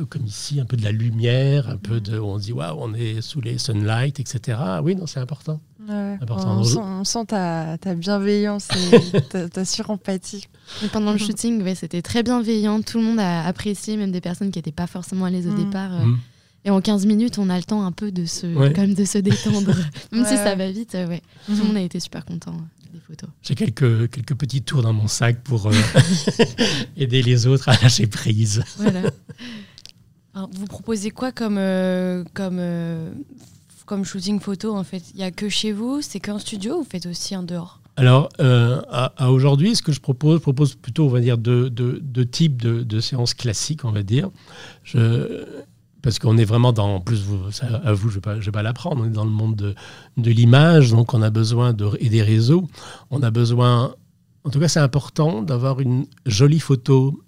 [0.09, 2.17] Comme ici, un peu de la lumière, un peu de...
[2.17, 4.57] On se dit, waouh, on est sous les sunlight, etc.
[4.81, 5.61] Oui, non, c'est important.
[5.87, 6.17] Ouais.
[6.21, 6.59] Important.
[6.59, 8.69] On, sent, on sent ta, ta bienveillance
[9.13, 10.47] et ta, ta surempathie.
[10.83, 12.81] Et pendant le shooting, ouais, c'était très bienveillant.
[12.81, 15.51] Tout le monde a apprécié, même des personnes qui n'étaient pas forcément à l'aise au
[15.51, 15.63] Mhm.
[15.65, 15.93] départ.
[15.93, 16.17] euh, Mm.
[16.65, 18.71] Et en 15 minutes, on a le temps un peu de se, Ouais.
[18.73, 19.73] quand même de se détendre.
[20.11, 21.21] même si Ouais, ça va vite, euh, ouais.
[21.47, 23.29] Tout le monde a été super content euh, des photos.
[23.41, 25.71] J'ai quelques, quelques petits tours dans mon sac pour euh,
[26.97, 28.63] aider les autres à lâcher prise.
[28.77, 29.01] Voilà.
[30.33, 33.11] Alors, vous proposez quoi comme, euh, comme, euh,
[33.85, 35.03] comme shooting photo en fait?
[35.13, 36.01] Il n'y a que chez vous?
[36.01, 37.79] C'est qu'en studio ou vous faites aussi en dehors?
[37.97, 41.37] Alors, euh, à, à aujourd'hui, ce que je propose, je propose plutôt, on va dire,
[41.37, 44.29] deux, deux- deux types de, de séances classiques, on va dire.
[44.85, 45.43] Je,
[46.01, 48.63] parce qu'on est vraiment dans, en plus, vous, ça, à vous, je ne vais, pas-
[48.63, 49.75] l'apprendre, on est dans le monde de,
[50.17, 52.67] de l'image, donc on a besoin de, et des réseaux.
[53.11, 53.93] On a besoin,
[54.43, 57.21] en tout cas, c'est important d'avoir une jolie photo.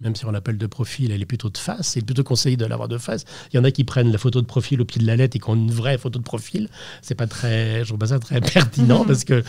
[0.00, 1.88] Même si on l'appelle de profil, elle est plutôt de face.
[1.88, 3.24] C'est plutôt conseillé de l'avoir de face.
[3.52, 5.34] Il y en a qui prennent la photo de profil au pied de la lettre
[5.34, 6.68] et qui ont une vraie photo de profil.
[7.02, 9.42] C'est pas très, je trouve pas ça très pertinent parce que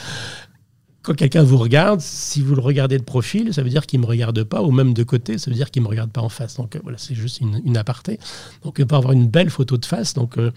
[1.02, 4.06] quand quelqu'un vous regarde, si vous le regardez de profil, ça veut dire qu'il ne
[4.06, 6.22] me regarde pas, ou même de côté, ça veut dire qu'il ne me regarde pas
[6.22, 6.58] en face.
[6.58, 8.20] Donc euh, voilà, c'est juste une, une aparté.
[8.64, 10.52] Donc pour avoir une belle photo de face, donc euh,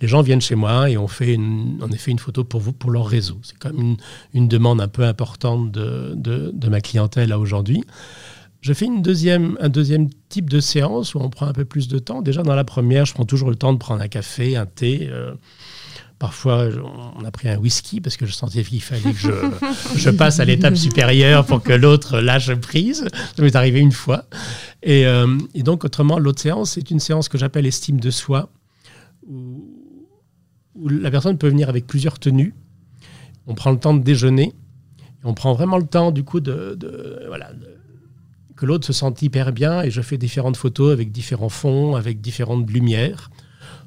[0.00, 2.72] les gens viennent chez moi et on fait une, en effet une photo pour vous,
[2.72, 3.38] pour leur réseau.
[3.42, 3.96] C'est comme une,
[4.34, 7.82] une demande un peu importante de, de, de ma clientèle à aujourd'hui.
[8.60, 11.88] Je fais une deuxième, un deuxième type de séance où on prend un peu plus
[11.88, 12.22] de temps.
[12.22, 15.08] Déjà dans la première, je prends toujours le temps de prendre un café, un thé.
[15.10, 15.34] euh,
[16.18, 16.68] Parfois,
[17.16, 19.18] on a pris un whisky parce que je sentais qu'il fallait que
[19.96, 23.06] je, passe à l'étape supérieure pour que l'autre lâche prise.
[23.36, 24.24] Ça m'est arrivé une fois.
[24.82, 28.50] Et, euh, donc, autrement, l'autre séance, c'est une séance que j'appelle estime de soi,
[29.28, 29.64] où,
[30.88, 32.54] la personne peut venir avec plusieurs tenues.
[33.46, 34.54] On prend le temps de déjeuner.
[35.22, 37.52] Et on prend vraiment le temps, du coup, de, voilà,
[38.56, 39.82] que l'autre se sente hyper bien.
[39.82, 43.30] Et je fais différentes photos avec différents fonds, avec différentes lumières.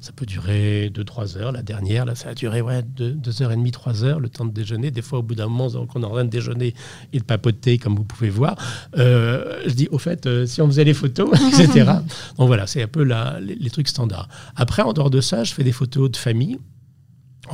[0.02, 1.52] Ça peut durer 2-3 heures.
[1.52, 4.90] La dernière, là, ça a duré ouais, 2h30, 3 heures, le temps de déjeuner.
[4.90, 6.74] Des fois, au bout d'un moment, on est en train de déjeuner
[7.12, 8.56] et de papoter, comme vous pouvez voir.
[8.98, 11.88] Euh, je dis, au fait, euh, si on faisait les photos, etc.
[12.36, 14.28] Donc voilà, c'est un peu les, trucs standards.
[14.56, 16.58] Après, en dehors de ça, je fais des photos de famille,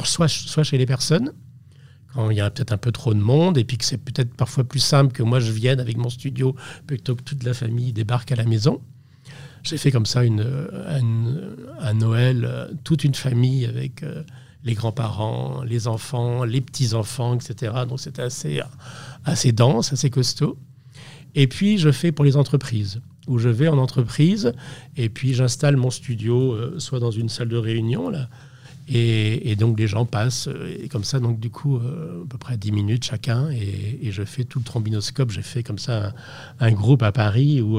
[0.05, 1.35] soit, soit chez les personnes,
[2.15, 4.35] quand il y a peut-être un peu trop de monde, et puis que c'est peut-être
[4.35, 6.57] parfois plus simple que moi je vienne avec mon studio
[6.87, 8.81] plutôt que toute la famille débarque à la maison.
[9.69, 10.47] J'ai fait comme ça une,
[11.79, 14.23] un Noël, euh, toute une famille avec euh,
[14.65, 17.73] les grands-parents, les enfants, les petits-enfants, etc.
[17.87, 20.57] Donc c'était assez, dense, assez costaud.
[21.35, 24.55] Et puis je fais pour les entreprises, où je vais en entreprise,
[24.97, 28.31] et puis j'installe mon studio euh, soit dans une salle de réunion, là,
[28.91, 30.49] et, donc les gens passent,
[30.83, 34.45] et comme ça, donc du coup, à peu près 10 minutes chacun, et, je fais
[34.45, 35.31] tout le trombinoscope.
[35.31, 36.15] J'ai fait comme ça
[36.59, 37.79] un, groupe à Paris où,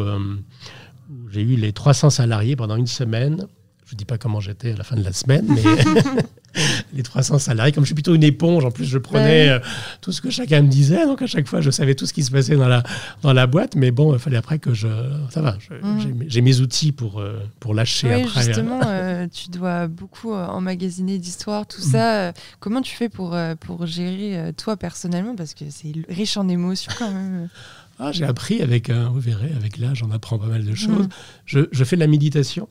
[1.31, 3.47] j'ai eu les 300 salariés pendant une semaine.
[3.85, 5.63] Je ne dis pas comment j'étais à la fin de la semaine, mais
[6.93, 9.59] les 300 salariés, comme je suis plutôt une éponge, en plus je prenais euh,
[10.01, 12.23] tout ce que chacun me disait, donc à chaque fois je savais tout ce qui
[12.23, 12.83] se passait dans la,
[13.23, 14.87] dans la boîte, mais bon, il fallait après que je...
[15.31, 16.25] Ça va, mm.
[16.27, 18.43] j'ai mes outils pour, euh, pour lâcher oui, après.
[18.43, 21.91] Justement, euh, tu dois beaucoup emmagasiner d'histoires, tout mm.
[21.91, 22.33] ça.
[22.59, 27.11] Comment tu fais pour, pour gérer toi personnellement, parce que c'est riche en émotions quand
[27.11, 27.49] même
[27.99, 31.07] ah, j'ai appris avec, vous verrez, avec l'âge, on apprend pas mal de choses.
[31.07, 31.09] Mm.
[31.45, 32.69] Je, je, fais de la méditation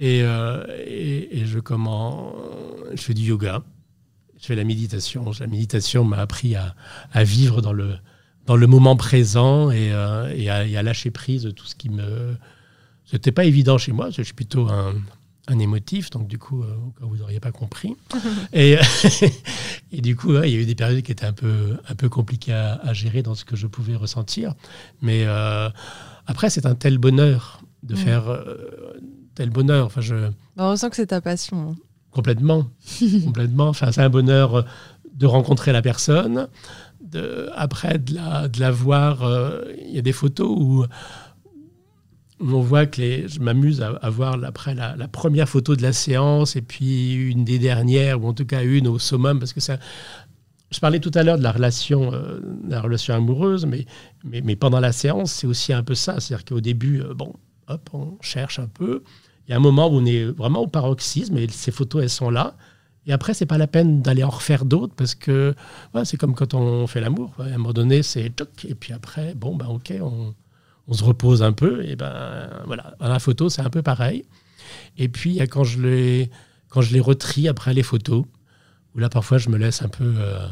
[0.00, 2.34] et, euh, et, je, comment,
[2.94, 3.62] je fais du yoga.
[4.40, 5.30] Je fais de la méditation.
[5.38, 6.74] La méditation m'a appris à,
[7.12, 7.96] à, vivre dans le,
[8.46, 11.90] dans le moment présent et, euh, et, à, à, lâcher prise de tout ce qui
[11.90, 12.34] me.
[13.04, 14.08] C'était pas évident chez moi.
[14.08, 14.94] Je suis plutôt un,
[15.50, 17.96] un émotif, donc du coup, euh, vous n'auriez pas compris.
[18.52, 18.76] et,
[19.92, 22.08] et, du coup, il y a eu des périodes qui étaient un peu, un peu
[22.08, 24.54] compliquées à, gérer dans ce que je pouvais ressentir.
[25.02, 25.68] Mais euh,
[26.26, 29.00] après, c'est un tel bonheur de faire euh,
[29.34, 29.86] tel bonheur.
[29.86, 30.30] Enfin, je...
[30.56, 31.70] On ressent que c'est ta passion.
[31.70, 31.76] Hein.
[32.12, 32.68] Complètement.
[33.24, 33.68] complètement.
[33.68, 34.64] Enfin, c'est un bonheur
[35.12, 36.48] de rencontrer la personne.
[37.00, 39.28] De, après, de la, de la voir,
[39.84, 40.84] il y a des photos où
[42.40, 46.62] on voit que je m'amuse à, voir après la, première photo de la séance et
[46.62, 49.78] puis une des dernières, ou en tout cas une au summum, parce que ça.
[50.70, 53.86] Je parlais tout à l'heure de la relation, euh, la relation amoureuse, mais,
[54.22, 56.20] mais, pendant la séance, c'est aussi un peu ça.
[56.20, 57.34] C'est-à-dire qu'au début, euh, bon,
[57.66, 59.02] hop, on cherche un peu.
[59.46, 62.08] Il y a un moment où on est vraiment au paroxysme et ces photos, elles
[62.10, 62.56] sont là.
[63.06, 65.56] Et après, c'est pas la peine d'aller en refaire d'autres parce que
[66.04, 67.32] c'est comme quand on fait l'amour.
[67.40, 68.32] À un moment donné, c'est
[68.64, 70.34] et puis après, bon, ben ok, on,
[70.88, 71.84] on se repose un peu.
[71.84, 74.24] Et ben voilà, dans la photo, c'est un peu pareil.
[74.98, 76.30] Et puis, quand je les,
[76.68, 78.24] quand je les retrie après les photos,
[78.94, 80.46] où là, parfois, je me laisse un peu euh,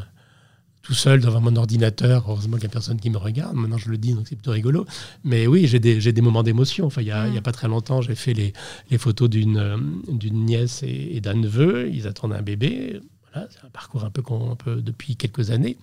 [0.81, 2.25] tout seul devant mon ordinateur.
[2.27, 3.55] Heureusement qu'il n'y a personne qui me regarde.
[3.55, 4.85] Maintenant, je le dis, donc c'est plutôt rigolo.
[5.23, 6.85] Mais oui, j'ai des, des, moments d'émotion.
[6.85, 7.41] Enfin, il n'y a, a, mm.
[7.41, 8.53] pas très longtemps, j'ai fait les,
[8.89, 11.89] les photos d'une euh, d'une nièce et, d'un neveu.
[11.91, 13.01] Ils attendent un bébé.
[13.33, 15.77] Voilà, c'est un parcours un peu, un peu depuis quelques années.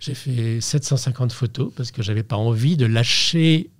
[0.00, 3.70] J'ai fait 750 photos parce que j'avais pas envie de lâcher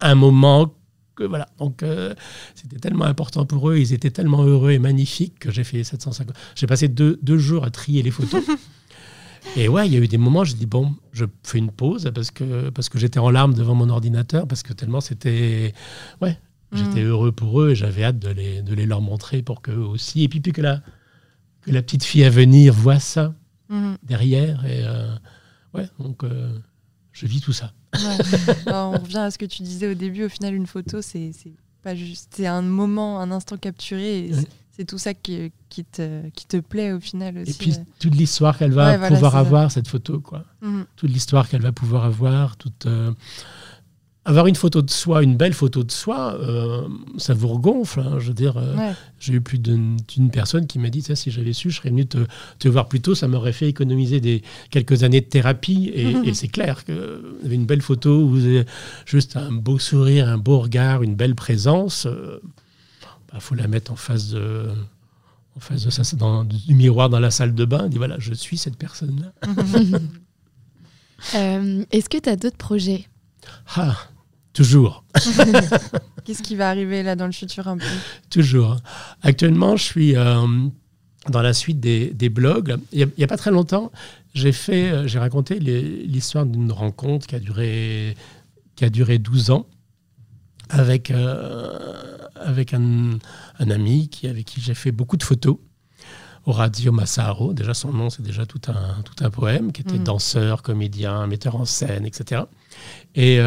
[0.00, 0.72] un moment
[1.14, 1.48] que voilà.
[1.58, 2.14] Donc euh,
[2.54, 6.34] c'était tellement important pour eux, ils étaient tellement heureux et magnifiques que j'ai fait 750.
[6.54, 8.44] J'ai passé deux, deux, jours à trier les photos.
[9.56, 12.10] et ouais, il y a eu des moments, je dis bon, je fais une pause
[12.14, 15.72] parce que parce que j'étais en larmes devant mon ordinateur parce que tellement c'était
[16.20, 16.38] ouais,
[16.72, 17.08] j'étais mm.
[17.08, 20.24] heureux pour eux et j'avais hâte de les de les leur montrer pour qu'eux aussi
[20.24, 20.82] et puis puis que la
[21.64, 23.34] que la petite fille à venir voit ça
[23.68, 23.94] mm.
[24.02, 25.14] derrière et euh,
[25.74, 26.58] ouais donc euh,
[27.14, 27.72] je vis tout ça.
[28.66, 30.24] on revient à ce que tu disais au début.
[30.24, 31.30] Au final, une photo, c'est
[31.82, 34.30] pas juste, c'est un moment, un instant capturé.
[34.72, 37.52] C'est tout ça qui, qui, te, qui te plaît au final aussi.
[37.52, 37.84] Et puis euh.
[38.00, 40.20] toute l'histoire qu'elle va pouvoir avoir, cette photo.
[40.20, 40.44] quoi.
[40.62, 40.86] Mhm.
[40.96, 43.12] Toute l'histoire qu'elle va pouvoir avoir, toute, euh,
[44.26, 48.00] avoir une photo de soi, une belle photo de soi, euh, ça vous regonfle.
[48.00, 49.98] Hein, je veux dire, euh, j'ai eu plus d'une
[50.32, 52.18] personne qui m'a dit ça, si j'avais su, je serais venu te,
[52.58, 55.90] te, voir plus tôt, ça m'aurait fait économiser des, quelques années de thérapie.
[55.94, 58.64] Et, c'est clair que une belle photo, vous avez
[59.04, 62.04] juste un beau sourire, un beau regard, une belle présence.
[62.04, 62.38] Il euh,
[63.30, 64.68] bah, faut la mettre en face de.
[65.56, 68.34] En face de ça, dans, du miroir dans la salle de bain, dit voilà, je
[68.34, 69.32] suis cette personne-là.
[71.92, 73.06] Est-ce que tu as d'autres projets?
[73.76, 73.96] Ah,
[74.54, 75.04] Toujours.
[76.24, 77.84] Qu'est-ce qui va arriver là dans le futur un peu?
[78.30, 78.76] Toujours.
[79.22, 80.46] Actuellement, je suis euh,
[81.28, 82.76] dans la suite des, blogs.
[82.92, 83.90] Il n'y a, pas très longtemps,
[84.32, 88.16] j'ai fait, euh, j'ai raconté l'histoire d'une rencontre qui a duré,
[88.76, 89.66] qui a duré 12 ans
[90.70, 93.18] avec, euh, avec un,
[93.58, 95.56] ami qui, avec qui j'ai fait beaucoup de photos.
[96.46, 100.04] Horacio Massaro, déjà son nom, c'est déjà tout un, tout un poème, qui était mm.
[100.04, 102.42] danseur, comédien, metteur en scène, etc.
[103.14, 103.40] Et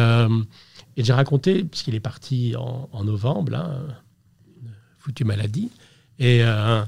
[0.98, 3.80] et j'ai raconté, puisqu'il est parti en, novembre, là,
[4.60, 5.70] une foutue maladie,
[6.18, 6.84] Et, euh,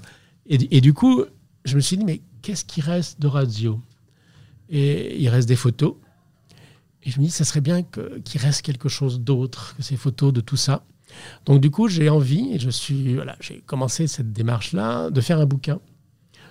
[0.46, 1.24] et, et, du coup,
[1.64, 3.80] je me suis dit, mais qu'est-ce qui reste de radio?
[4.68, 5.94] Et il reste des photos.
[7.04, 10.32] Et je me dis, ça serait bien qu'il reste quelque chose d'autre que ces photos
[10.32, 10.84] de tout ça.
[11.46, 15.38] Donc du coup, j'ai envie, et je suis, voilà, j'ai commencé cette démarche-là, de faire
[15.38, 15.78] un bouquin.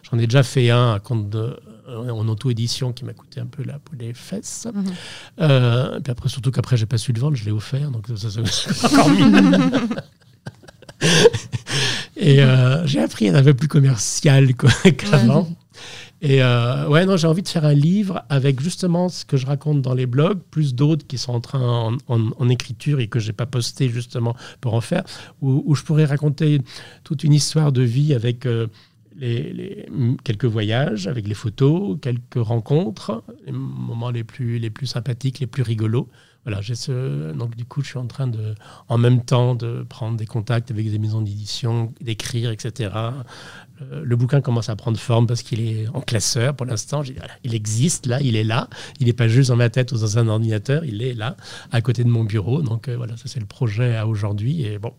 [0.09, 1.59] J'en ai déjà fait un à compte de,
[1.97, 4.67] en auto-édition qui m'a coûté un peu la peau des fesses.
[4.73, 4.85] Mhm.
[5.41, 8.29] euh, puis après, surtout qu'après, j'ai pas su le vendre, je l'ai offert, donc ça,
[8.45, 9.25] c'est encore mieux.
[12.17, 14.53] et euh, j'ai appris un peu plus commercial
[14.97, 15.47] qu'avant.
[16.21, 19.45] Et euh, ouais, non, j'ai envie de faire un livre avec justement ce que je
[19.45, 23.31] raconte dans les blogs, plus d'autres qui sont en train en, écriture et que j'ai
[23.31, 25.03] pas posté justement pour en faire,
[25.41, 26.61] où, je pourrais raconter
[27.05, 28.67] toute une histoire de vie avec euh,
[29.19, 29.85] les,
[30.23, 35.47] quelques voyages, avec les photos, quelques rencontres, les moments les plus, les plus sympathiques, les
[35.47, 36.09] plus rigolos.
[36.45, 37.33] Voilà, j'ai ce...
[37.33, 38.55] donc du coup, je suis en train de,
[38.87, 42.91] en même temps, de prendre des contacts avec des maisons d'édition, d'écrire, etc.
[43.81, 47.03] Euh, le bouquin commence à prendre forme parce qu'il est en classeur pour l'instant.
[47.43, 48.69] Il existe là, il est là.
[49.01, 51.35] Il n'est pas juste dans ma tête ou dans un ordinateur, il est là,
[51.71, 52.61] à côté de mon bureau.
[52.61, 54.63] Donc euh, voilà, ça c'est le projet à aujourd'hui.
[54.63, 54.93] Et bon,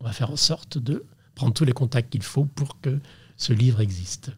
[0.00, 1.04] on va faire en sorte de
[1.36, 2.98] prendre tous les contacts qu'il faut pour que
[3.36, 4.32] ce livre existe.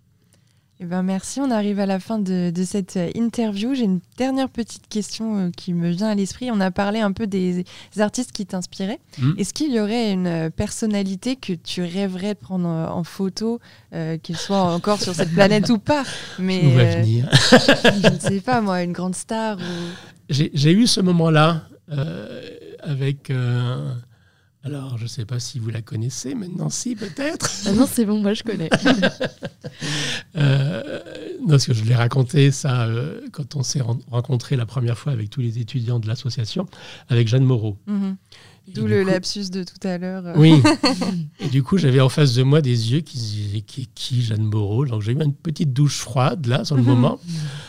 [0.81, 3.75] Eh ben merci, on arrive à la fin de, cette euh, interview.
[3.75, 6.53] J'ai une dernière petite question euh, qui me vient à l'esprit.
[6.53, 7.65] On a parlé un peu des,
[7.99, 9.01] artistes qui t'inspiraient.
[9.19, 9.33] Hmm.
[9.39, 13.59] Est-ce qu'il y aurait une euh, personnalité que tu rêverais de prendre en photo,
[14.23, 16.05] qu'il soit encore sur cette planète ou pas?
[16.39, 17.29] Mais venir?
[17.33, 19.59] je ne sais pas moi, une grande star.
[20.29, 21.63] J'ai eu ce moment-là
[22.81, 23.33] avec
[24.69, 27.51] alors, je ne sais pas si vous la connaissez, maintenant si, peut-être.
[27.65, 28.69] Ah non, c'est bon, moi je connais.
[30.37, 31.01] euh,
[31.41, 35.13] non, parce que je l'ai raconté, ça, euh, quand on s'est rencontré la première fois
[35.13, 36.67] avec tous les étudiants de l'association,
[37.09, 37.79] avec Jeanne Moreau.
[37.87, 38.17] Mhm.
[38.75, 40.25] D'où le lapsus de tout à l'heure.
[40.37, 40.63] Oui.
[41.41, 44.45] et du coup, j'avais en face de moi des yeux qui disaient qui, qui Jeanne
[44.45, 44.87] Moreau.
[44.87, 46.89] Donc j'ai eu une petite douche froide là, sur le mhm.
[46.89, 47.21] moment.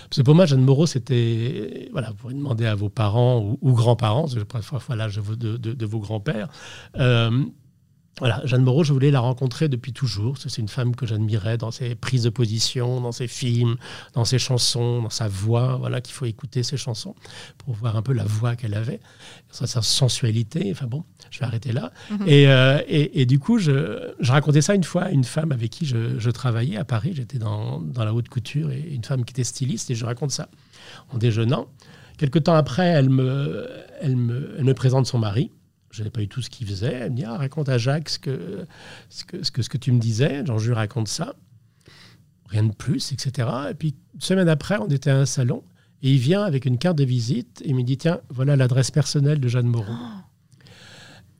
[0.10, 1.90] Parce que pour moi, Jeanne Moreau, c'était.
[1.92, 5.74] Voilà, vous pourriez demander à vos parents ou, grands-parents, parce que parfois l'âge de, de,
[5.74, 6.50] de, vos grands-pères.
[6.98, 7.46] Euh,
[8.20, 10.38] voilà, Jeanne Moreau, je voulais la rencontrer depuis toujours.
[10.38, 13.78] C'est une femme que j'admirais dans ses prises de position, dans ses films,
[14.14, 15.78] dans ses chansons, dans sa voix.
[15.78, 17.16] Voilà, qu'il faut écouter ses chansons
[17.58, 19.00] pour voir un peu la voix qu'elle avait,
[19.52, 20.70] sa, sensualité.
[20.72, 21.92] Enfin bon, je vais arrêter là.
[22.12, 22.26] Mhm.
[22.28, 25.70] Euh, et, et, du coup, je, je, racontais ça une fois à une femme avec
[25.72, 27.14] qui je, je travaillais à Paris.
[27.16, 30.32] J'étais dans, dans, la haute couture et une femme qui était styliste et je raconte
[30.32, 30.50] ça
[31.14, 31.68] en déjeunant.
[32.18, 33.66] Quelque temps après, elle me,
[34.02, 35.52] elle me, elle me présente son mari
[35.92, 36.94] je n'ai pas eu tout ce qu'il faisait.
[36.94, 38.66] Elle me dit ah, raconte à Jacques ce que,
[39.10, 40.46] ce que, ce que, ce que tu me disais.
[40.46, 41.36] Genre, je lui raconte ça.
[42.48, 43.48] Rien de plus, etc.
[43.70, 45.64] Et puis, une semaine après, on était à un salon
[46.02, 48.92] et il vient avec une carte de visite et il me dit tiens, voilà l'adresse
[48.92, 49.94] personnelle de Jeanne Moreau.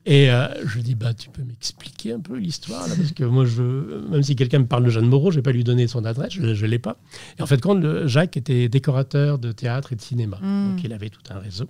[0.06, 3.44] Et euh, je lui dis bah, tu peux m'expliquer un peu l'histoire Parce que moi,
[3.44, 5.86] je, même si quelqu'un me parle de Jeanne Moreau, je ne vais pas lui donner
[5.88, 6.96] son adresse, je ne l'ai pas.
[7.38, 10.70] Et en fait, quand Jacques était décorateur de théâtre et de cinéma, hmm.
[10.70, 11.66] donc il avait tout un réseau.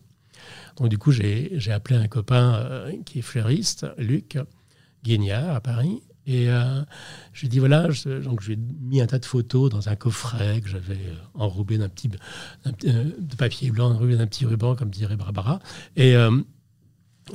[0.77, 4.39] Donc du coup, j'ai appelé un copain euh, qui est fleuriste, Luc
[5.05, 6.03] Guignard, à Paris.
[6.27, 6.83] Et euh,
[7.33, 9.71] je lui ai dit, voilà, je, donc je lui ai mis un tas de photos
[9.71, 14.47] dans un coffret que j'avais euh, enrobé d'un petit de papier blanc, enrobé d'un petit
[14.47, 15.61] ruban, comme dirait Barbara.
[15.97, 16.15] Et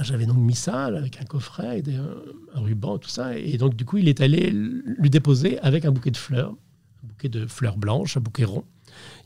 [0.01, 3.37] j'avais donc mis ça avec un coffret, et un, ruban, tout ça.
[3.37, 6.51] Et donc, du coup, il est allé lui déposer avec un bouquet de fleurs,
[7.03, 8.65] un bouquet de fleurs blanches, un bouquet rond.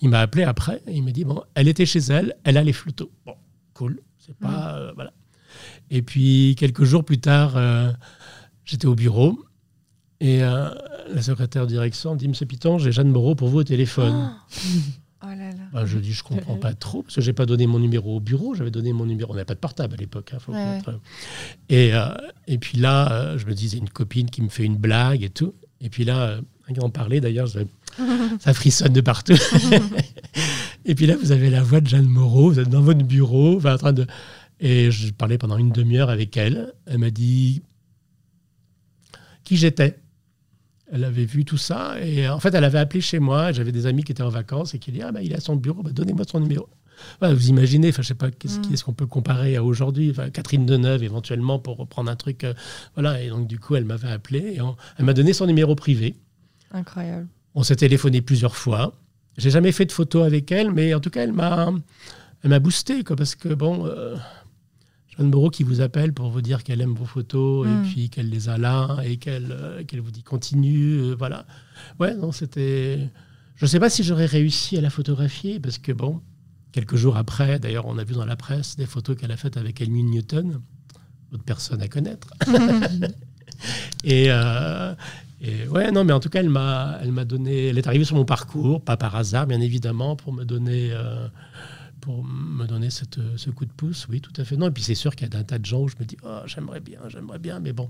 [0.02, 2.63] Il m'a appelé après et il m'a dit, bon, elle était chez elle, elle a
[2.63, 3.10] les photos.
[3.25, 3.36] Bon,
[3.80, 4.02] cool.
[4.18, 4.76] C'est pas.
[4.76, 5.13] Euh, voilà.
[5.89, 7.92] Et puis, quelques jours plus tard, euh,
[8.65, 9.39] j'étais au bureau
[10.20, 10.70] et euh,
[11.10, 14.32] la secrétaire de direction dit Monsieur Piton, j'ai Jeanne Moreau pour vous au téléphone.
[15.22, 15.63] Oh là là.
[15.74, 18.20] Bah, je dis Je comprends pas trop, parce que j'ai pas donné mon numéro au
[18.22, 19.34] bureau, j'avais donné mon numéro.
[19.34, 20.34] On n'avait pas de portable à l'époque.
[20.34, 20.94] Hein,
[21.68, 21.92] et,
[22.48, 25.56] et puis là, je me disais Une copine qui me fait une blague et tout.
[25.82, 26.39] Et puis là,
[26.70, 27.50] un en parlait d'ailleurs,
[28.39, 29.34] ça frissonne de partout.
[30.86, 33.60] Et puis là, vous avez la voix de Jeanne Moreau, vous êtes dans votre bureau,
[33.65, 34.06] en train de...
[34.60, 36.74] Et je parlais pendant une demi-heure avec elle.
[36.86, 37.62] Elle m'a dit
[39.44, 40.00] qui j'étais?
[40.92, 41.96] Elle avait vu tout ça.
[42.02, 43.52] Et en fait, elle avait appelé chez moi.
[43.52, 45.39] J'avais des amis qui étaient en vacances et qui dit Ah, bah, il est à
[45.39, 46.68] son bureau, bah, donnez-moi son numéro.
[47.22, 48.78] vous imaginez, je ne sais pas, qu'est-ce mm.
[48.86, 52.44] qu'on peut comparer à aujourd'hui Catherine Deneuve, éventuellement, pour reprendre un truc.
[52.44, 52.54] Euh,
[52.96, 53.22] voilà.
[53.22, 54.60] Et donc, du coup, elle m'avait appelé et
[54.98, 56.15] elle m'a donné son numéro privé.
[56.72, 57.28] Incroyable.
[57.56, 58.94] On s'est téléphoné plusieurs fois.
[59.40, 61.71] J'ai jamais fait de photos avec elle, mais en tout cas, elle m'a,
[62.44, 64.17] elle m'a boosté, quoi, parce que bon, euh,
[65.08, 67.83] Jeanne Moreau qui vous appelle pour vous dire qu'elle aime vos photos et mm.
[67.83, 71.46] puis qu'elle les a là et qu'elle, euh, qu'elle vous dit continue, euh, voilà.
[72.02, 73.00] Ouais, non, c'était.
[73.56, 76.19] Je ne sais pas si j'aurais réussi à la photographier parce que bon,
[76.73, 79.56] quelques jours après, d'ailleurs, on a vu dans la presse des photos qu'elle a faites
[79.56, 80.60] avec Helmut Newton,
[81.31, 82.33] autre personne à connaître.
[84.04, 84.29] Et,
[85.42, 88.04] et ouais, non, mais en tout cas, elle m'a, elle m'a donné, elle est arrivée
[88.04, 91.27] sur mon parcours, pas par hasard, bien évidemment, pour me donner, euh,
[92.02, 94.08] pour me donner cette, ce coup de pouce.
[94.10, 94.58] Oui, tout à fait.
[94.58, 96.06] Non, et puis c'est sûr qu'il y a un tas de gens où je me
[96.06, 97.90] dis, oh, j'aimerais bien, j'aimerais bien, mais bon.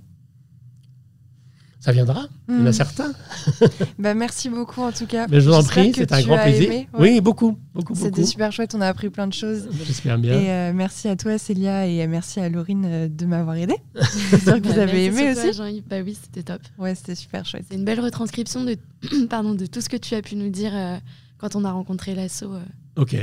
[1.82, 2.74] Ça viendra, il y en a Mm.
[2.74, 3.14] certains.
[4.00, 5.28] Bah, merci beaucoup en tout cas.
[5.30, 6.66] Mais je vous en prie, c'est un grand plaisir.
[6.66, 7.00] aimé, ouais.
[7.14, 8.26] Oui, beaucoup, beaucoup, C'était beaucoup.
[8.28, 9.70] super chouette, on a appris plein de choses.
[9.86, 10.38] J'espère bien.
[10.40, 13.76] Et euh, merci à toi Célia et merci à Laurine euh, de m'avoir aidé.
[14.32, 15.54] J'espère que vous Bah, avez aimé aussi.
[15.54, 15.84] Jean-Yves.
[15.90, 16.62] Bah oui, c'était top.
[16.78, 17.64] Ouais, c'était super chouette.
[17.70, 18.78] C'est une belle retranscription de,
[19.30, 20.98] pardon, de tout ce que tu as pu nous dire euh,
[21.38, 22.44] quand on a rencontré l'asso.
[22.44, 22.60] euh,
[22.98, 23.16] Ok,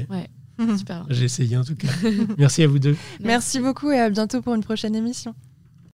[0.79, 1.05] super.
[1.11, 1.89] j'ai essayé en tout cas.
[2.39, 2.97] Merci à vous deux.
[3.21, 5.35] Merci beaucoup et à bientôt pour une prochaine émission.